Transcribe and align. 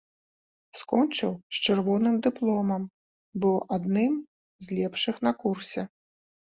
Скончыў 0.79 1.31
з 1.57 1.61
чырвоным 1.65 2.15
дыпломам, 2.29 2.83
быў 3.47 3.55
адным 3.81 4.13
з 4.67 4.83
лепшых 4.83 5.15
на 5.31 5.39
курсе. 5.47 5.81